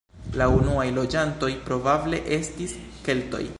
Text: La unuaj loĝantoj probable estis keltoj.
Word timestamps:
La 0.41 0.45
unuaj 0.53 0.85
loĝantoj 0.95 1.51
probable 1.69 2.23
estis 2.39 2.77
keltoj. 3.09 3.47